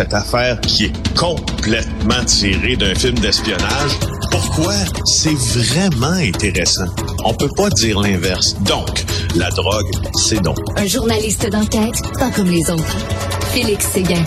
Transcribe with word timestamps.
Cette 0.00 0.14
affaire 0.14 0.58
qui 0.62 0.86
est 0.86 1.14
complètement 1.14 2.24
tirée 2.24 2.74
d'un 2.74 2.94
film 2.94 3.16
d'espionnage, 3.18 3.98
pourquoi 4.30 4.72
c'est 5.04 5.36
vraiment 5.36 6.16
intéressant? 6.16 6.86
On 7.22 7.34
peut 7.34 7.50
pas 7.54 7.68
dire 7.68 8.00
l'inverse. 8.00 8.54
Donc, 8.62 8.88
la 9.36 9.50
drogue, 9.50 9.92
c'est 10.14 10.40
donc. 10.40 10.56
Un 10.78 10.86
journaliste 10.86 11.50
d'enquête, 11.50 12.00
pas 12.18 12.30
comme 12.30 12.48
les 12.48 12.70
autres. 12.70 12.96
Félix 13.52 13.88
Séguin. 13.88 14.24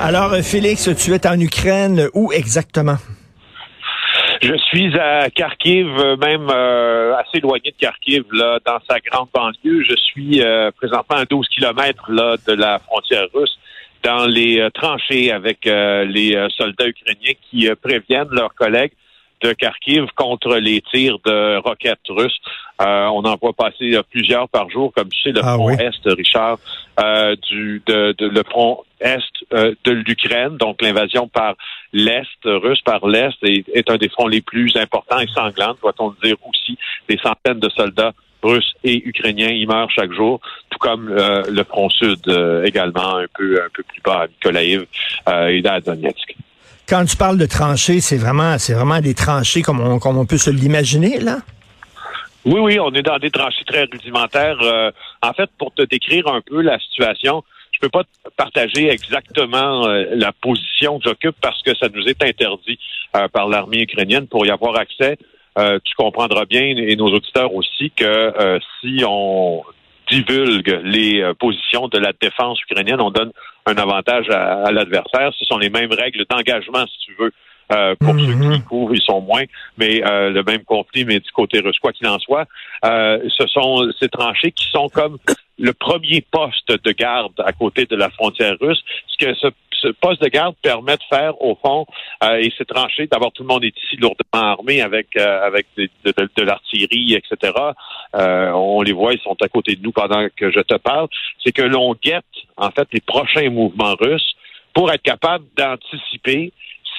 Alors, 0.00 0.36
Félix, 0.42 0.90
tu 0.98 1.14
es 1.14 1.26
en 1.26 1.40
Ukraine. 1.40 2.10
Où 2.12 2.30
exactement? 2.32 2.98
Je 4.42 4.54
suis 4.68 4.94
à 4.98 5.30
Kharkiv, 5.30 5.86
même 6.20 6.50
euh, 6.50 7.14
assez 7.16 7.38
éloigné 7.38 7.70
de 7.70 7.76
Kharkiv, 7.80 8.24
là, 8.32 8.58
dans 8.66 8.80
sa 8.86 9.00
grande 9.00 9.28
banlieue. 9.32 9.82
Je 9.82 9.96
suis 9.96 10.42
euh, 10.42 10.70
présentement 10.76 11.16
à 11.16 11.24
12 11.24 11.48
kilomètres 11.48 12.04
là, 12.10 12.36
de 12.46 12.52
la 12.52 12.78
frontière 12.80 13.28
russe, 13.32 13.56
dans 14.06 14.24
les 14.26 14.60
euh, 14.60 14.70
tranchées 14.70 15.32
avec 15.32 15.66
euh, 15.66 16.04
les 16.04 16.36
euh, 16.36 16.48
soldats 16.56 16.86
ukrainiens 16.86 17.32
qui 17.50 17.68
préviennent 17.82 18.28
leurs 18.30 18.54
collègues 18.54 18.92
de 19.42 19.52
Kharkiv 19.52 20.04
contre 20.14 20.56
les 20.56 20.80
tirs 20.80 21.18
de 21.26 21.58
roquettes 21.58 22.08
russes. 22.08 22.40
on 22.80 23.22
en 23.24 23.36
voit 23.36 23.52
passer 23.52 23.98
plusieurs 24.10 24.48
par 24.48 24.70
jour, 24.70 24.92
comme 24.96 25.10
tu 25.10 25.20
sais, 25.20 25.32
le 25.32 25.40
Ah 25.44 25.54
front 25.56 25.66
oui. 25.66 25.74
est, 25.78 26.10
Richard, 26.22 26.56
du 27.50 27.82
de, 27.86 28.14
de- 28.16 28.28
le 28.28 28.42
front 28.44 28.78
est 28.98 29.18
de 29.52 29.90
l'Ukraine, 29.90 30.56
donc 30.56 30.80
l'invasion 30.80 31.28
par 31.28 31.54
l'est 31.92 32.42
russe 32.44 32.80
par 32.80 33.06
l'est 33.06 33.36
est, 33.42 33.68
est 33.74 33.90
un 33.90 33.98
des 33.98 34.08
fronts 34.08 34.28
les 34.28 34.40
plus 34.40 34.74
importants 34.76 35.20
et 35.20 35.26
sanglants, 35.34 35.76
doit-on 35.82 36.14
dire 36.24 36.36
aussi. 36.48 36.78
Des 37.06 37.18
centaines 37.18 37.60
de 37.60 37.68
soldats 37.68 38.14
russes 38.42 38.74
et 38.84 39.06
ukrainiens 39.06 39.50
y 39.50 39.66
meurent 39.66 39.90
chaque 39.90 40.12
jour, 40.12 40.40
tout 40.70 40.78
comme 40.78 41.08
euh, 41.10 41.42
le 41.50 41.64
front 41.64 41.88
sud 41.90 42.20
euh, 42.28 42.64
également, 42.64 43.16
un 43.16 43.26
peu 43.36 43.60
un 43.62 43.68
peu 43.74 43.82
plus 43.82 44.00
bas 44.02 44.22
à 44.22 44.26
Mykolaiv 44.26 44.86
euh, 45.28 45.48
et 45.48 45.66
à 45.66 45.80
Donetsk. 45.80 46.36
Quand 46.88 47.04
tu 47.04 47.16
parles 47.16 47.38
de 47.38 47.46
tranchées, 47.46 48.00
c'est 48.00 48.16
vraiment, 48.16 48.58
c'est 48.58 48.74
vraiment 48.74 49.00
des 49.00 49.14
tranchées 49.14 49.62
comme 49.62 49.80
on, 49.80 49.98
comme 49.98 50.18
on 50.18 50.26
peut 50.26 50.38
se 50.38 50.50
l'imaginer, 50.50 51.18
là? 51.18 51.38
Oui, 52.44 52.60
oui, 52.60 52.78
on 52.78 52.92
est 52.92 53.02
dans 53.02 53.18
des 53.18 53.32
tranchées 53.32 53.64
très 53.64 53.88
rudimentaires. 53.90 54.58
Euh, 54.62 54.92
en 55.20 55.32
fait, 55.32 55.50
pour 55.58 55.74
te 55.74 55.82
décrire 55.82 56.28
un 56.28 56.40
peu 56.40 56.60
la 56.60 56.78
situation, 56.78 57.42
je 57.72 57.80
peux 57.80 57.88
pas 57.88 58.04
partager 58.36 58.88
exactement 58.88 59.88
euh, 59.88 60.04
la 60.12 60.32
position 60.32 61.00
que 61.00 61.08
j'occupe 61.08 61.34
parce 61.40 61.60
que 61.62 61.76
ça 61.76 61.88
nous 61.92 62.04
est 62.06 62.22
interdit 62.22 62.78
euh, 63.16 63.26
par 63.26 63.48
l'armée 63.48 63.82
ukrainienne 63.82 64.28
pour 64.28 64.46
y 64.46 64.50
avoir 64.50 64.76
accès. 64.78 65.18
Euh, 65.58 65.78
tu 65.84 65.94
comprendras 65.94 66.44
bien, 66.44 66.62
et 66.62 66.96
nos 66.96 67.08
auditeurs 67.08 67.54
aussi, 67.54 67.90
que 67.90 68.04
euh, 68.04 68.58
si 68.80 69.02
on 69.06 69.62
divulgue 70.10 70.80
les 70.84 71.20
euh, 71.22 71.34
positions 71.34 71.88
de 71.88 71.98
la 71.98 72.12
défense 72.20 72.60
ukrainienne, 72.62 73.00
on 73.00 73.10
donne 73.10 73.32
un 73.66 73.74
avantage 73.76 74.28
à, 74.30 74.64
à 74.64 74.70
l'adversaire. 74.70 75.32
Ce 75.38 75.44
sont 75.44 75.58
les 75.58 75.70
mêmes 75.70 75.92
règles 75.92 76.24
d'engagement, 76.28 76.86
si 76.86 76.98
tu 77.06 77.14
veux. 77.18 77.32
Euh, 77.72 77.96
pour 77.98 78.10
ceux 78.14 78.34
Mhm. 78.34 78.52
qui 78.52 78.62
couvrent, 78.62 78.94
ils 78.94 79.02
sont 79.02 79.20
moins, 79.20 79.42
mais 79.76 80.00
euh, 80.08 80.30
le 80.30 80.44
même 80.44 80.62
conflit, 80.62 81.04
mais 81.04 81.18
du 81.18 81.30
côté 81.32 81.58
russe, 81.58 81.80
quoi 81.80 81.92
qu'il 81.92 82.06
en 82.06 82.20
soit, 82.20 82.46
euh, 82.84 83.18
ce 83.28 83.44
sont 83.48 83.90
ces 83.98 84.08
tranchées 84.08 84.52
qui 84.52 84.66
sont 84.70 84.88
comme 84.88 85.18
le 85.58 85.72
premier 85.72 86.24
poste 86.30 86.70
de 86.70 86.92
garde 86.92 87.32
à 87.44 87.52
côté 87.52 87.86
de 87.86 87.96
la 87.96 88.08
frontière 88.10 88.54
russe. 88.60 88.80
Ce 89.08 89.16
que 89.16 89.34
ce, 89.34 89.48
ce 89.80 89.88
poste 89.88 90.22
de 90.22 90.28
garde 90.28 90.54
permet 90.62 90.96
de 90.96 91.02
faire, 91.08 91.40
au 91.42 91.56
fond, 91.56 91.86
euh, 92.24 92.38
et 92.38 92.52
ces 92.56 92.64
tranchées, 92.64 93.06
d'abord 93.06 93.32
tout 93.32 93.42
le 93.42 93.48
monde 93.48 93.64
est 93.64 93.76
ici 93.76 93.96
lourdement 93.96 94.16
armé 94.32 94.80
avec 94.80 95.08
euh, 95.16 95.46
avec 95.46 95.66
de, 95.76 96.42
l'artillerie, 96.42 97.14
etc. 97.14 97.52
Euh, 98.14 98.50
on 98.52 98.82
les 98.82 98.92
voit, 98.92 99.12
ils 99.12 99.20
sont 99.20 99.36
à 99.40 99.48
côté 99.48 99.76
de 99.76 99.82
nous 99.82 99.92
pendant 99.92 100.26
que 100.36 100.50
je 100.50 100.60
te 100.60 100.76
parle. 100.76 101.08
C'est 101.44 101.52
que 101.52 101.62
l'on 101.62 101.94
guette 101.94 102.24
en 102.56 102.70
fait 102.70 102.88
les 102.92 103.00
prochains 103.00 103.50
mouvements 103.50 103.94
russes 104.00 104.36
pour 104.74 104.90
être 104.92 105.02
capable 105.02 105.44
d'anticiper 105.56 106.52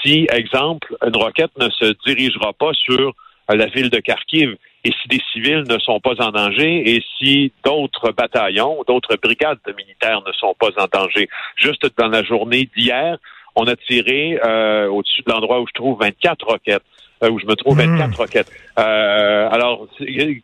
si, 0.03 0.27
exemple, 0.31 0.95
une 1.05 1.15
roquette 1.15 1.57
ne 1.57 1.69
se 1.69 1.93
dirigera 2.05 2.53
pas 2.53 2.71
sur 2.73 3.13
la 3.49 3.65
ville 3.67 3.89
de 3.89 3.99
Kharkiv 3.99 4.55
et 4.87 4.93
si 5.01 5.07
des 5.09 5.21
civils 5.31 5.63
ne 5.67 5.77
sont 5.79 5.99
pas 5.99 6.15
en 6.19 6.31
danger 6.31 6.71
et 6.95 7.03
si 7.17 7.51
d'autres 7.65 8.11
bataillons, 8.11 8.83
d'autres 8.87 9.15
brigades 9.21 9.59
de 9.67 9.73
militaires 9.73 10.21
ne 10.25 10.31
sont 10.33 10.55
pas 10.59 10.69
en 10.77 10.87
danger. 10.91 11.27
Juste 11.55 11.85
dans 11.97 12.07
la 12.07 12.23
journée 12.23 12.69
d'hier, 12.75 13.17
on 13.55 13.65
a 13.67 13.75
tiré 13.75 14.39
euh, 14.45 14.87
au-dessus 14.89 15.23
de 15.25 15.31
l'endroit 15.31 15.59
où 15.61 15.67
je 15.67 15.73
trouve 15.73 15.99
24 15.99 16.45
roquettes. 16.45 16.83
euh, 17.23 17.31
où 17.31 17.39
je 17.39 17.47
me 17.47 17.55
trouve 17.55 17.75
Mm. 17.77 17.97
24 17.97 18.17
roquettes. 18.19 18.51
Euh, 18.77 19.49
alors, 19.49 19.87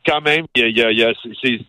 quand 0.07 0.21
même, 0.21 0.45
il 0.55 0.75
y 0.75 0.81
a, 0.81 0.91
y 0.91 1.03
a- 1.03 1.13
c'est- 1.43 1.59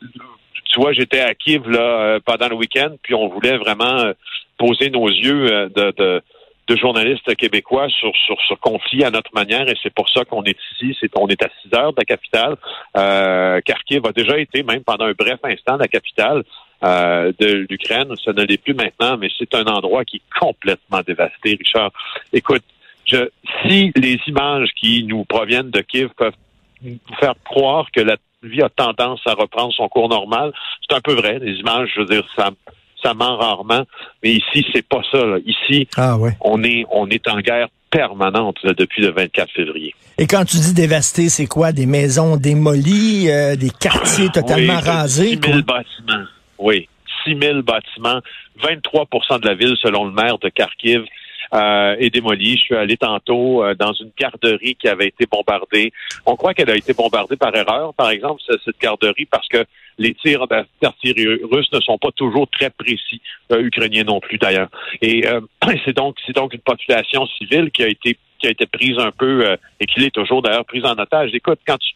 tu 0.70 0.80
vois, 0.80 0.94
j'étais 0.94 1.20
à 1.20 1.34
Kiev 1.34 1.68
là, 1.68 1.80
euh, 1.80 2.20
pendant 2.24 2.48
le 2.48 2.54
week-end, 2.56 2.92
puis 3.02 3.14
on 3.14 3.28
voulait 3.28 3.58
vraiment 3.58 3.98
euh, 4.00 4.12
poser 4.56 4.88
nos 4.88 5.06
yeux 5.08 5.52
euh, 5.52 5.68
de, 5.68 5.92
de, 5.98 6.22
de 6.66 6.76
journalistes 6.76 7.34
québécois 7.36 7.88
sur, 7.88 8.12
sur 8.26 8.36
ce 8.48 8.54
conflit 8.54 9.04
à 9.04 9.10
notre 9.10 9.32
manière, 9.34 9.68
et 9.68 9.74
c'est 9.82 9.92
pour 9.92 10.08
ça 10.08 10.24
qu'on 10.24 10.42
est 10.44 10.56
ici. 10.72 10.96
C'est, 11.00 11.10
on 11.18 11.28
est 11.28 11.42
à 11.42 11.48
6 11.62 11.74
heures 11.76 11.92
de 11.92 11.98
la 11.98 12.04
capitale. 12.04 12.56
Euh, 12.96 13.60
Kharkiv 13.60 14.06
a 14.06 14.12
déjà 14.12 14.38
été, 14.38 14.62
même 14.62 14.82
pendant 14.82 15.04
un 15.06 15.12
bref 15.12 15.38
instant, 15.42 15.76
la 15.76 15.88
capitale 15.88 16.42
euh, 16.84 17.32
de 17.38 17.66
l'Ukraine. 17.68 18.14
Ça 18.24 18.32
ne 18.32 18.42
l'est 18.42 18.62
plus 18.62 18.74
maintenant, 18.74 19.16
mais 19.18 19.28
c'est 19.38 19.54
un 19.54 19.64
endroit 19.64 20.04
qui 20.04 20.16
est 20.16 20.38
complètement 20.40 21.00
dévasté, 21.06 21.56
Richard. 21.58 21.90
Écoute, 22.32 22.64
je, 23.06 23.28
si 23.66 23.92
les 23.96 24.18
images 24.26 24.70
qui 24.76 25.04
nous 25.04 25.24
proviennent 25.24 25.70
de 25.70 25.80
Kiev 25.80 26.08
peuvent 26.16 26.32
nous 26.82 26.98
faire 27.20 27.34
croire 27.44 27.90
que 27.90 28.00
la 28.00 28.16
vie 28.42 28.62
a 28.62 28.68
tendance 28.68 29.20
à 29.26 29.34
reprendre 29.34 29.72
son 29.72 29.88
cours 29.88 30.08
normal, 30.08 30.52
c'est 30.88 30.96
un 30.96 31.00
peu 31.00 31.14
vrai. 31.14 31.38
Les 31.38 31.54
images, 31.56 31.90
je 31.94 32.00
veux 32.00 32.06
dire, 32.06 32.26
ça, 32.36 32.50
ça 33.04 33.14
ment 33.14 33.36
rarement. 33.36 33.84
Mais 34.22 34.32
ici, 34.32 34.64
c'est 34.72 34.86
pas 34.86 35.02
ça. 35.12 35.24
là. 35.24 35.38
Ici, 35.44 35.86
Ah 35.96 36.16
ouais. 36.16 36.32
on 36.40 36.62
est, 36.64 36.84
on 36.90 37.08
est 37.10 37.26
en 37.28 37.38
guerre 37.40 37.68
permanente 37.90 38.56
là, 38.64 38.72
depuis 38.72 39.02
le 39.02 39.10
24 39.12 39.50
février. 39.52 39.94
Et 40.18 40.26
quand 40.26 40.44
tu 40.44 40.56
dis 40.56 40.74
dévasté, 40.74 41.28
c'est 41.28 41.46
quoi? 41.46 41.72
Des 41.72 41.86
maisons 41.86 42.36
démolies, 42.36 43.26
euh, 43.30 43.54
des 43.56 43.70
quartiers 43.70 44.28
totalement 44.30 44.78
oui, 44.82 44.84
rasés? 44.90 45.28
6 45.30 45.40
000 45.44 45.62
bâtiments. 45.62 46.24
Oui, 46.58 46.88
6 47.24 47.36
000 47.40 47.62
bâtiments. 47.62 48.20
23% 48.62 49.40
de 49.40 49.46
la 49.48 49.54
ville, 49.54 49.74
selon 49.82 50.04
le 50.06 50.12
maire 50.12 50.38
de 50.38 50.48
Kharkiv, 50.48 51.02
euh, 51.52 51.96
est 51.98 52.10
démolie. 52.10 52.56
Je 52.56 52.62
suis 52.62 52.76
allé 52.76 52.96
tantôt 52.96 53.62
euh, 53.64 53.74
dans 53.74 53.92
une 53.92 54.10
garderie 54.18 54.76
qui 54.80 54.88
avait 54.88 55.08
été 55.08 55.26
bombardée. 55.30 55.92
On 56.26 56.36
croit 56.36 56.54
qu'elle 56.54 56.70
a 56.70 56.76
été 56.76 56.94
bombardée 56.94 57.36
par 57.36 57.54
erreur, 57.54 57.94
par 57.94 58.10
exemple, 58.10 58.40
ce- 58.46 58.58
cette 58.64 58.80
garderie, 58.80 59.26
parce 59.26 59.46
que 59.48 59.64
les 59.98 60.14
tirs 60.14 60.46
d'artillerie 60.80 61.40
russes 61.50 61.72
ne 61.72 61.80
sont 61.80 61.98
pas 61.98 62.10
toujours 62.12 62.48
très 62.48 62.70
précis, 62.70 63.20
euh, 63.52 63.60
ukrainiens 63.62 64.04
non 64.04 64.20
plus 64.20 64.38
d'ailleurs. 64.38 64.68
Et 65.02 65.26
euh, 65.26 65.40
c'est 65.84 65.96
donc 65.96 66.16
c'est 66.26 66.34
donc 66.34 66.52
une 66.54 66.60
population 66.60 67.26
civile 67.26 67.70
qui 67.70 67.82
a 67.84 67.88
été 67.88 68.18
qui 68.40 68.46
a 68.48 68.50
été 68.50 68.66
prise 68.66 68.98
un 68.98 69.10
peu 69.12 69.46
euh, 69.46 69.56
et 69.80 69.86
qui 69.86 70.00
l'est 70.00 70.14
toujours 70.14 70.42
d'ailleurs 70.42 70.64
prise 70.64 70.84
en 70.84 70.92
otage. 70.98 71.30
Écoute, 71.32 71.60
quand 71.66 71.78
tu 71.78 71.92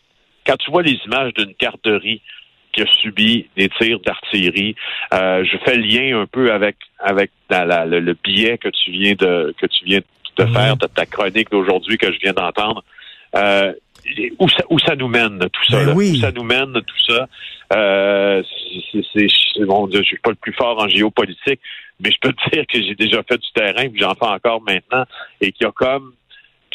quand 0.47 0.57
tu 0.57 0.71
vois 0.71 0.83
les 0.83 0.99
images 1.07 1.35
d'une 1.35 1.55
garderie 1.61 2.23
qui 2.73 2.83
a 2.83 2.87
subi 2.87 3.47
des 3.57 3.69
tirs 3.71 3.99
d'artillerie, 4.01 4.75
euh, 5.15 5.45
je 5.45 5.57
fais 5.65 5.77
le 5.77 5.83
lien 5.83 6.21
un 6.21 6.27
peu 6.27 6.53
avec 6.53 6.77
avec 7.01 7.31
la- 7.51 7.65
la- 7.65 7.87
le, 7.87 8.01
le 8.01 8.15
billet 8.23 8.57
que 8.59 8.69
tu 8.69 8.91
viens 8.93 9.15
de 9.15 9.55
que 9.59 9.67
tu 9.67 9.85
viens 9.85 10.01
de 10.39 10.45
Mhm. 10.45 10.53
faire 10.55 10.77
de 10.77 10.87
ta 10.87 11.05
chronique 11.05 11.51
d'aujourd'hui 11.51 11.99
que 11.99 12.13
je 12.13 12.19
viens 12.21 12.33
d'entendre. 12.33 12.85
Où 14.39 14.49
ça, 14.49 14.65
où 14.71 14.79
ça 14.79 14.95
nous 14.97 15.09
mène 15.09 15.39
tout 15.39 15.65
ça, 15.71 15.79
Ben 15.79 15.87
là? 15.87 15.93
oui. 15.95 16.13
où 16.13 16.17
ça 16.21 16.33
nous 16.33 16.45
mène 16.45 16.73
tout 16.73 17.05
ça? 17.07 17.27
Euh, 17.75 18.43
c'est- 19.13 19.65
bon, 19.65 19.89
je 19.93 20.03
suis 20.03 20.19
pas 20.19 20.31
le 20.31 20.37
plus 20.37 20.53
fort 20.55 20.81
en 20.83 20.89
géopolitique, 20.89 21.61
mais 22.01 22.11
je 22.11 22.19
peux 22.21 22.33
te 22.33 22.51
dire 22.53 22.65
que 22.67 22.81
j'ai 22.83 22.95
déjà 22.95 23.23
fait 23.23 23.39
du 23.39 23.49
terrain, 23.55 23.89
puis 23.89 24.01
j'en 24.01 24.15
fais 24.15 24.27
encore 24.27 24.63
maintenant, 24.63 25.05
et 25.41 25.53
qu'il 25.53 25.65
y 25.67 25.69
a 25.69 25.73
comme 25.73 26.13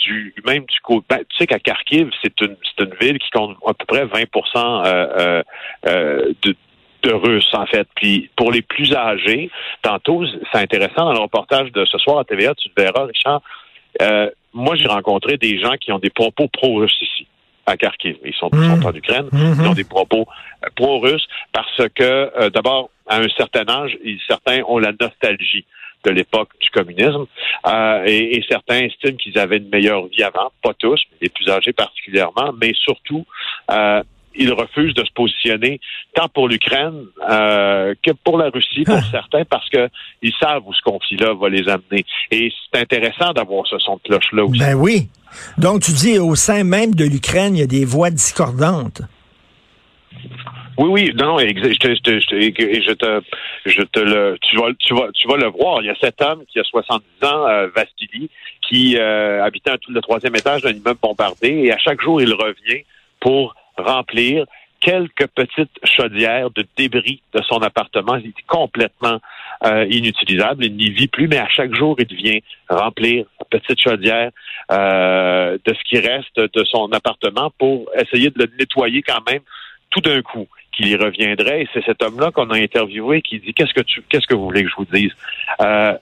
du 0.05 0.33
même 0.45 0.65
du 0.65 0.79
côté. 0.81 1.05
Ben, 1.09 1.19
tu 1.29 1.37
sais 1.37 1.47
qu'à 1.47 1.59
Kharkiv, 1.59 2.09
c'est 2.21 2.39
une 2.41 2.55
c'est 2.77 2.83
une 2.85 2.93
ville 2.99 3.19
qui 3.19 3.29
compte 3.31 3.55
à 3.65 3.73
peu 3.73 3.85
près 3.85 4.05
20 4.05 4.23
euh, 4.23 4.83
euh, 4.85 5.43
euh, 5.87 6.33
de 6.43 6.55
de 7.03 7.11
Russes, 7.11 7.49
en 7.53 7.65
fait. 7.65 7.85
Puis 7.95 8.29
pour 8.37 8.49
les 8.51 8.61
plus 8.61 8.93
âgés, 8.95 9.49
tantôt, 9.81 10.23
c'est 10.51 10.59
intéressant 10.59 11.03
dans 11.05 11.11
le 11.13 11.19
reportage 11.19 11.69
de 11.73 11.83
ce 11.83 11.97
soir 11.97 12.19
à 12.19 12.23
TVA, 12.23 12.53
tu 12.55 12.69
le 12.77 12.81
verras, 12.81 13.05
Richard. 13.07 13.41
Euh, 14.01 14.29
moi, 14.53 14.75
j'ai 14.75 14.87
rencontré 14.87 15.37
des 15.37 15.59
gens 15.59 15.73
qui 15.79 15.91
ont 15.91 15.99
des 15.99 16.09
propos 16.09 16.47
pro-russes 16.47 16.97
ici, 17.01 17.27
à 17.65 17.77
Kharkiv. 17.77 18.17
Ils 18.25 18.33
sont, 18.33 18.49
Mhm. 18.53 18.81
sont 18.81 18.87
en 18.87 18.93
Ukraine. 18.93 19.29
Mhm. 19.31 19.55
Ils 19.61 19.67
ont 19.67 19.73
des 19.73 19.83
propos 19.83 20.25
euh, 20.63 20.67
pro-russes 20.75 21.27
parce 21.51 21.81
que, 21.95 22.03
euh, 22.03 22.49
d'abord, 22.49 22.89
à 23.07 23.17
un 23.17 23.27
certain 23.37 23.67
âge, 23.69 23.97
ils- 24.03 24.19
certains 24.27 24.61
ont 24.67 24.77
la 24.77 24.91
nostalgie 24.99 25.65
de 26.05 26.11
l'époque 26.11 26.49
du 26.59 26.69
communisme. 26.69 27.25
Euh, 27.65 28.03
et, 28.05 28.37
et, 28.37 28.45
certains 28.49 28.79
estiment 28.81 29.15
qu'ils 29.15 29.37
avaient 29.39 29.57
une 29.57 29.69
meilleure 29.69 30.05
vie 30.07 30.23
avant, 30.23 30.51
pas 30.61 30.73
tous, 30.73 31.01
mais 31.11 31.17
les 31.21 31.29
plus 31.29 31.49
âgés 31.49 31.71
particulièrement, 31.71 32.51
mais 32.61 32.73
surtout, 32.73 33.25
euh, 33.71 34.03
ils 34.35 34.51
refusent 34.53 34.93
de 34.93 35.03
se 35.03 35.11
positionner 35.13 35.79
tant 36.13 36.27
pour 36.29 36.47
l'Ukraine 36.47 37.05
euh, 37.29 37.93
que 38.03 38.11
pour 38.23 38.37
la 38.37 38.49
Russie, 38.49 38.83
pour 38.83 39.03
certains, 39.11 39.45
parce 39.45 39.69
que 39.69 39.89
ils 40.21 40.33
savent 40.39 40.63
où 40.65 40.73
ce 40.73 40.81
conflit-là 40.81 41.33
va 41.33 41.49
les 41.49 41.67
amener. 41.69 42.05
Et 42.31 42.51
c'est 42.71 42.81
intéressant 42.81 43.33
d'avoir 43.33 43.67
ce 43.67 43.77
son 43.79 43.95
de 43.95 44.01
cloche-là 44.01 44.45
aussi. 44.45 44.59
Ben 44.59 44.75
oui. 44.75 45.09
Donc 45.57 45.81
tu 45.81 45.91
dis 45.91 46.19
au 46.19 46.35
sein 46.35 46.63
même 46.63 46.93
de 46.95 47.05
l'Ukraine, 47.05 47.55
il 47.55 47.59
y 47.59 47.63
a 47.63 47.67
des 47.67 47.85
voix 47.85 48.09
discordantes. 48.09 49.01
Oui, 50.77 50.89
oui, 50.89 51.11
non, 51.15 51.37
non, 51.37 51.39
je 51.39 51.77
te, 51.77 51.93
je 51.93 52.01
te, 52.01 52.19
je 53.65 53.81
te 53.83 53.99
le, 53.99 54.37
tu 54.41 54.57
vas, 54.57 54.69
tu 54.79 54.93
vas, 54.95 55.07
tu 55.13 55.27
vas 55.27 55.37
le 55.37 55.47
voir. 55.47 55.81
Il 55.81 55.85
y 55.85 55.89
a 55.89 55.95
cet 56.01 56.21
homme 56.21 56.43
qui 56.51 56.59
a 56.59 56.63
70 56.63 57.05
ans, 57.23 57.47
euh, 57.47 57.67
Vassili, 57.75 58.29
qui 58.67 58.97
euh, 58.97 59.43
habitait 59.43 59.77
tout 59.77 59.91
le 59.91 60.01
troisième 60.01 60.35
étage 60.35 60.63
d'un 60.63 60.71
immeuble 60.71 60.99
bombardé, 61.01 61.49
et 61.49 61.71
à 61.71 61.77
chaque 61.77 62.01
jour, 62.01 62.21
il 62.21 62.33
revient 62.33 62.83
pour 63.19 63.55
remplir 63.77 64.45
quelques 64.83 65.27
petites 65.27 65.79
chaudières 65.85 66.49
de 66.51 66.65
débris 66.75 67.21
de 67.33 67.41
son 67.43 67.59
appartement. 67.59 68.17
Il 68.17 68.27
est 68.27 68.47
complètement 68.47 69.19
euh, 69.65 69.85
inutilisable. 69.89 70.65
Il 70.65 70.75
n'y 70.75 70.89
vit 70.89 71.07
plus, 71.07 71.27
mais 71.27 71.37
à 71.37 71.47
chaque 71.47 71.73
jour, 71.73 71.95
il 71.99 72.15
vient 72.15 72.39
remplir 72.69 73.25
une 73.39 73.59
petite 73.59 73.79
chaudière 73.79 74.31
euh, 74.71 75.57
de 75.63 75.73
ce 75.73 75.83
qui 75.85 75.99
reste 75.99 76.37
de 76.37 76.63
son 76.65 76.91
appartement 76.91 77.49
pour 77.57 77.89
essayer 77.95 78.29
de 78.29 78.39
le 78.39 78.51
nettoyer 78.59 79.01
quand 79.01 79.25
même 79.29 79.41
tout 79.89 80.01
d'un 80.01 80.21
coup 80.21 80.47
qu'il 80.73 80.87
y 80.87 80.95
reviendrait. 80.95 81.61
Et 81.61 81.69
c'est 81.73 81.85
cet 81.85 82.03
homme-là 82.03 82.31
qu'on 82.31 82.49
a 82.49 82.57
interviewé 82.57 83.21
qui 83.21 83.39
dit 83.39 83.53
qu'est-ce 83.53 83.73
que 83.73 83.81
tu 83.81 84.03
qu'est-ce 84.09 84.27
que 84.27 84.35
vous 84.35 84.45
voulez 84.45 84.63
que 84.63 84.69
je 84.69 84.75
vous 84.75 84.87
dise? 84.91 85.11
Euh, 85.61 85.93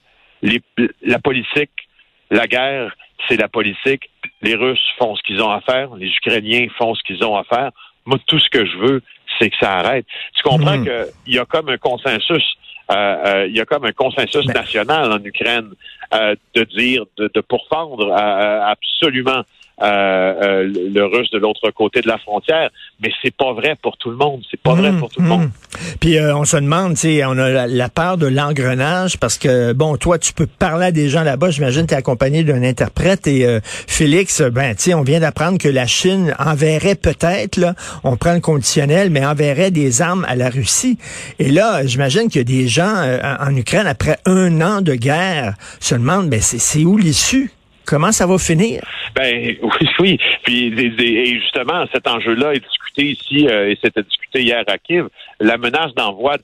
les, 0.41 0.61
la 1.03 1.19
politique, 1.19 1.87
la 2.31 2.47
guerre, 2.47 2.95
c'est 3.27 3.37
la 3.37 3.47
politique. 3.47 4.09
Les 4.41 4.55
Russes 4.55 4.79
font 4.97 5.15
ce 5.15 5.23
qu'ils 5.23 5.41
ont 5.41 5.51
à 5.51 5.61
faire, 5.61 5.95
les 5.95 6.07
Ukrainiens 6.07 6.67
font 6.77 6.95
ce 6.95 7.03
qu'ils 7.03 7.23
ont 7.23 7.35
à 7.35 7.43
faire. 7.43 7.71
Moi, 8.05 8.17
tout 8.25 8.39
ce 8.39 8.49
que 8.49 8.65
je 8.65 8.77
veux, 8.77 9.01
c'est 9.39 9.49
que 9.49 9.55
ça 9.59 9.73
arrête. 9.79 10.05
Tu 10.35 10.43
comprends 10.43 10.77
mmh. 10.77 10.85
qu'il 11.23 11.33
y 11.33 11.39
a 11.39 11.45
comme 11.45 11.69
un 11.69 11.77
consensus. 11.77 12.57
Euh, 12.91 12.95
euh, 12.95 13.47
il 13.47 13.55
y 13.55 13.61
a 13.61 13.65
comme 13.65 13.85
un 13.85 13.91
consensus 13.91 14.45
ben. 14.47 14.53
national 14.53 15.11
en 15.11 15.23
Ukraine 15.23 15.69
euh, 16.13 16.35
de 16.55 16.63
dire, 16.63 17.05
de, 17.17 17.29
de 17.33 17.41
pourfendre 17.41 18.11
absolument 18.13 19.43
euh, 19.81 19.85
euh, 19.85 20.63
le 20.93 21.05
russe 21.05 21.31
de 21.31 21.37
l'autre 21.37 21.71
côté 21.71 22.01
de 22.01 22.07
la 22.07 22.17
frontière. 22.17 22.69
Mais 23.01 23.11
c'est 23.21 23.35
pas 23.35 23.53
vrai 23.53 23.75
pour 23.81 23.97
tout 23.97 24.09
le 24.09 24.15
monde. 24.15 24.41
C'est 24.49 24.59
pas 24.59 24.73
vrai 24.73 24.91
mmh, 24.91 24.99
pour 24.99 25.09
tout 25.09 25.21
le 25.21 25.27
monde. 25.27 25.45
Mmh. 25.45 25.77
Puis 25.99 26.17
euh, 26.17 26.35
on 26.35 26.45
se 26.45 26.57
demande, 26.57 26.93
tu 26.93 27.01
sais, 27.01 27.25
on 27.25 27.37
a 27.37 27.49
la, 27.49 27.67
la 27.67 27.89
peur 27.89 28.17
de 28.17 28.27
l'engrenage 28.27 29.17
parce 29.17 29.37
que 29.37 29.73
bon, 29.73 29.97
toi, 29.97 30.19
tu 30.19 30.33
peux 30.33 30.45
parler 30.45 30.87
à 30.87 30.91
des 30.91 31.09
gens 31.09 31.23
là-bas. 31.23 31.49
J'imagine 31.49 31.87
tu 31.87 31.93
es 31.93 31.97
accompagné 31.97 32.43
d'un 32.43 32.63
interprète 32.63 33.27
et 33.27 33.59
Félix, 33.63 34.41
ben, 34.41 34.75
tu 34.75 34.83
sais, 34.83 34.93
on 34.93 35.01
vient 35.01 35.19
d'apprendre 35.19 35.57
que 35.57 35.67
la 35.67 35.87
Chine 35.87 36.35
enverrait 36.39 36.95
peut-être, 36.95 37.57
là, 37.57 37.73
on 38.03 38.17
prend 38.17 38.33
le 38.33 38.39
conditionnel, 38.39 39.09
mais 39.09 39.25
enverrait 39.25 39.71
des 39.71 40.01
armes 40.01 40.25
à 40.27 40.35
la 40.35 40.49
Russie. 40.49 40.97
Et 41.39 41.49
là, 41.49 41.85
j'imagine 41.85 42.29
qu'il 42.29 42.37
y 42.37 42.41
a 42.41 42.43
des 42.43 42.67
gens 42.67 42.93
en 43.39 43.55
Ukraine 43.55 43.87
après 43.87 44.17
un 44.25 44.61
an 44.61 44.81
de 44.81 44.95
guerre 44.95 45.55
se 45.79 45.95
demandent, 45.95 46.29
ben, 46.29 46.41
c'est 46.41 46.85
où 46.85 46.97
l'issue? 46.97 47.51
Comment 47.85 48.11
ça 48.11 48.25
va 48.25 48.37
finir? 48.37 48.81
Ben 49.15 49.55
oui, 49.61 49.87
oui. 49.99 50.19
Puis 50.43 50.67
et 50.67 51.39
justement, 51.39 51.85
cet 51.93 52.07
enjeu-là 52.07 52.53
est 52.53 52.59
discuté 52.59 53.03
ici 53.03 53.47
euh, 53.47 53.69
et 53.69 53.77
c'était 53.81 54.03
discuté 54.03 54.41
hier 54.41 54.63
à 54.67 54.77
Kiev. 54.77 55.07
La 55.39 55.57
menace 55.57 55.93
d'envoi 55.95 56.37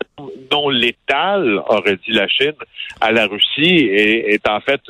non 0.52 0.70
létal, 0.70 1.62
aurait 1.68 1.98
dit 1.98 2.12
la 2.12 2.28
Chine, 2.28 2.54
à 3.02 3.12
la 3.12 3.28
Russie 3.28 3.88
est, 3.92 4.48
en 4.48 4.60
fait 4.60 4.82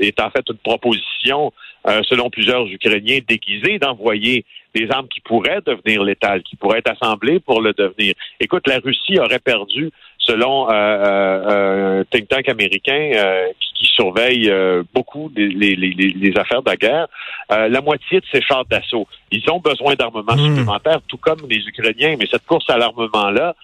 est 0.00 0.20
en 0.20 0.30
fait 0.30 0.44
une 0.48 0.58
proposition 0.58 1.52
euh, 1.86 2.00
selon 2.08 2.30
plusieurs 2.30 2.66
Ukrainiens 2.66 3.18
déguisés 3.26 3.78
d'envoyer 3.78 4.44
des 4.74 4.88
armes 4.90 5.08
qui 5.08 5.20
pourraient 5.20 5.60
devenir 5.66 6.02
létales, 6.02 6.42
qui 6.42 6.56
pourraient 6.56 6.78
être 6.78 6.92
assemblées 6.92 7.40
pour 7.40 7.60
le 7.60 7.72
devenir. 7.72 8.14
Écoute, 8.40 8.66
la 8.68 8.78
Russie 8.78 9.18
aurait 9.18 9.38
perdu 9.38 9.90
selon 10.26 10.70
euh, 10.70 10.72
euh, 10.72 12.00
un 12.00 12.04
think 12.04 12.28
tank 12.28 12.48
américain 12.48 13.10
euh, 13.14 13.46
qui, 13.60 13.82
surveille 13.94 14.50
beaucoup 14.94 15.30
les, 15.36 15.48
les, 15.48 15.76
les, 15.76 16.38
affaires 16.38 16.62
de 16.62 16.70
la 16.70 16.76
guerre, 16.76 17.06
la 17.50 17.80
moitié 17.82 18.20
de 18.20 18.24
ces 18.32 18.40
chars 18.40 18.64
d'assaut. 18.64 19.06
Ils 19.30 19.48
ont 19.50 19.60
besoin 19.60 19.94
d'armement 19.94 20.34
hmm. 20.34 20.46
supplémentaire, 20.46 21.00
tout 21.08 21.18
comme 21.18 21.40
les 21.48 21.58
Ukrainiens, 21.58 22.16
mais 22.18 22.26
cette 22.30 22.46
course 22.46 22.64
à 22.70 22.78
l'armement-là 22.78 23.54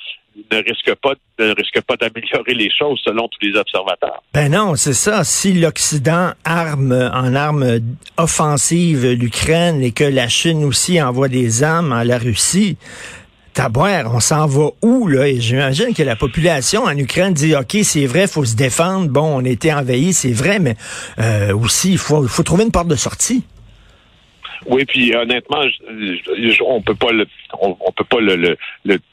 ne 0.52 0.58
risque 0.58 0.94
pas 0.96 1.14
ne 1.38 1.54
risque 1.54 1.80
pas 1.80 1.96
d'améliorer 1.96 2.54
les 2.54 2.70
choses 2.70 3.00
selon 3.02 3.26
tous 3.28 3.38
les 3.40 3.58
observateurs. 3.58 4.22
Ben 4.34 4.52
non, 4.52 4.74
c'est 4.74 4.92
ça. 4.92 5.24
Si 5.24 5.54
l'Occident 5.54 6.32
arme 6.44 6.92
en 6.92 7.34
armes 7.34 7.78
offensives 8.18 9.06
l'Ukraine 9.06 9.82
et 9.82 9.92
que 9.92 10.04
la 10.04 10.28
Chine 10.28 10.62
aussi 10.64 11.00
envoie 11.00 11.28
des 11.28 11.62
armes 11.62 11.92
à 11.92 12.04
la 12.04 12.18
Russie, 12.18 12.76
taboire, 13.58 14.14
on 14.14 14.20
s'en 14.20 14.46
va 14.46 14.70
où, 14.82 15.08
là? 15.08 15.26
Et 15.26 15.40
j'imagine 15.40 15.92
que 15.92 16.04
la 16.04 16.14
population 16.14 16.84
en 16.84 16.96
Ukraine 16.96 17.34
dit, 17.34 17.56
OK, 17.56 17.76
c'est 17.82 18.06
vrai, 18.06 18.22
il 18.22 18.28
faut 18.28 18.44
se 18.44 18.54
défendre. 18.54 19.08
Bon, 19.08 19.40
on 19.40 19.44
a 19.44 19.48
été 19.48 19.72
envahi, 19.74 20.12
c'est 20.12 20.32
vrai, 20.32 20.60
mais 20.60 20.76
euh, 21.18 21.52
aussi, 21.56 21.90
il 21.90 21.98
faut, 21.98 22.22
faut 22.28 22.44
trouver 22.44 22.62
une 22.62 22.70
porte 22.70 22.86
de 22.86 22.94
sortie. 22.94 23.42
Oui, 24.66 24.84
puis 24.84 25.12
honnêtement, 25.14 25.62
on 26.66 26.82
peut 26.82 26.94
pas 26.94 27.10
le, 27.10 27.26
on, 27.60 27.92
peut 27.96 28.04
pas 28.04 28.20
le, 28.20 28.56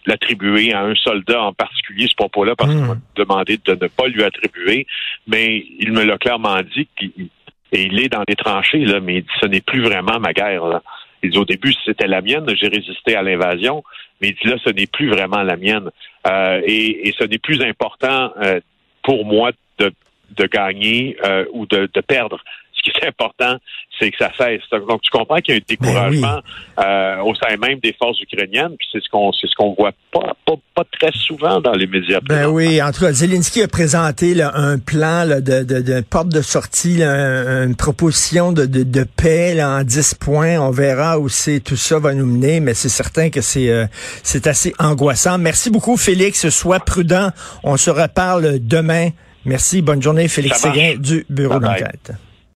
l'attribuer 0.05 0.73
à 0.73 0.83
un 0.83 0.93
soldat 0.93 1.41
en 1.41 1.53
particulier 1.53 2.07
ce 2.07 2.15
propos-là 2.15 2.55
parce 2.55 2.71
qu'on 2.71 2.81
m'a 2.81 2.93
hmm. 2.93 3.01
demandé 3.15 3.59
de 3.65 3.71
ne 3.71 3.87
pas 3.87 4.07
lui 4.07 4.23
attribuer, 4.23 4.85
mais 5.27 5.65
il 5.79 5.91
me 5.91 6.03
l'a 6.03 6.17
clairement 6.17 6.61
dit 6.75 6.87
qu'il 6.97 7.29
et 7.71 7.83
il 7.83 7.99
est 7.99 8.09
dans 8.09 8.23
les 8.27 8.35
tranchées 8.35 8.85
là, 8.85 8.99
mais 8.99 9.23
ce 9.41 9.47
n'est 9.47 9.61
plus 9.61 9.81
vraiment 9.81 10.19
ma 10.19 10.33
guerre. 10.33 10.65
Là. 10.65 10.81
Il 11.23 11.31
dit 11.31 11.37
au 11.37 11.45
début 11.45 11.73
c'était 11.85 12.07
la 12.07 12.21
mienne, 12.21 12.45
j'ai 12.55 12.67
résisté 12.67 13.15
à 13.15 13.21
l'invasion, 13.21 13.83
mais 14.21 14.35
là 14.43 14.57
ce 14.63 14.69
n'est 14.69 14.87
plus 14.87 15.09
vraiment 15.09 15.43
la 15.43 15.57
mienne. 15.57 15.89
Euh, 16.27 16.61
et, 16.65 17.13
ce 17.17 17.23
n'est 17.23 17.37
plus 17.37 17.61
important 17.61 18.31
euh, 18.41 18.59
pour 19.03 19.25
moi 19.25 19.51
de, 19.77 19.91
gagner 20.47 21.15
euh, 21.23 21.45
ou 21.53 21.65
de, 21.65 21.87
perdre 22.01 22.43
qui 22.91 22.99
est 23.01 23.07
important, 23.07 23.57
c'est 23.99 24.11
que 24.11 24.17
ça 24.17 24.31
cesse. 24.37 24.61
Donc, 24.71 25.01
tu 25.01 25.09
comprends 25.11 25.37
qu'il 25.37 25.55
y 25.55 25.57
a 25.57 25.61
un 25.61 25.63
ben 25.67 25.75
découragement 25.77 26.39
euh, 26.79 27.21
au 27.23 27.35
sein 27.35 27.55
même 27.57 27.79
des 27.79 27.93
forces 27.93 28.19
ukrainiennes, 28.21 28.75
puis 28.77 28.87
c'est 28.91 29.01
ce 29.01 29.09
qu'on 29.09 29.31
c'est 29.31 29.47
ce 29.47 29.55
qu'on 29.55 29.73
voit 29.73 29.91
pas, 30.11 30.33
pas, 30.45 30.83
très 30.99 31.11
souvent 31.13 31.61
dans 31.61 31.73
les 31.73 31.87
médias. 31.87 32.19
Ben 32.21 32.47
oui, 32.47 32.81
en 32.81 32.91
tout 32.91 33.01
cas, 33.01 33.11
Zelensky 33.11 33.61
a 33.61 33.67
présenté 33.67 34.41
un 34.41 34.77
plan 34.77 35.25
de, 35.25 35.39
de, 35.39 35.81
de, 35.81 36.01
porte 36.01 36.29
de 36.29 36.41
sortie, 36.41 37.01
une 37.01 37.75
proposition 37.75 38.51
de, 38.51 38.65
de, 38.65 38.83
de 38.83 39.03
paix 39.03 39.61
en 39.63 39.83
10 39.83 40.15
points. 40.15 40.59
On 40.59 40.71
verra 40.71 41.19
où 41.19 41.29
c'est 41.29 41.59
tout 41.59 41.75
ça 41.75 41.99
va 41.99 42.13
nous 42.13 42.25
mener, 42.25 42.59
mais 42.59 42.73
c'est 42.73 42.89
certain 42.89 43.29
que 43.29 43.41
c'est 43.41 43.69
euh, 43.69 43.85
c'est 44.23 44.47
assez 44.47 44.73
angoissant. 44.79 45.37
Merci 45.37 45.69
beaucoup, 45.69 45.97
Félix. 45.97 46.49
Sois 46.49 46.79
prudent. 46.79 47.29
On 47.63 47.77
se 47.77 47.89
reparle 47.89 48.59
demain. 48.59 49.09
Merci. 49.45 49.81
Bonne 49.81 50.01
journée, 50.01 50.27
Félix 50.27 50.59
Séguin 50.59 50.95
du 50.97 51.25
Bureau 51.29 51.59
d'enquête. 51.59 52.11